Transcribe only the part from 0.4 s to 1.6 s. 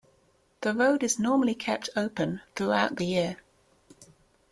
The road is normally